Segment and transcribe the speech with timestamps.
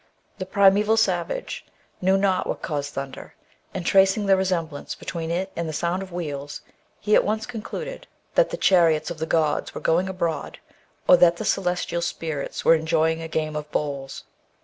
[0.39, 1.63] The primaeval savage
[2.01, 3.35] knew not what caused thunder,
[3.71, 6.61] and tracing the resemblance between it and the sound of wheels,
[6.99, 9.75] he at once concluded that the ORIGIN OF THE WERE WOLF MYTH.
[9.75, 10.59] 169 chariot of the gods was going abroad,
[11.07, 14.23] or that the celestial spirits were enjoying a game of bowls.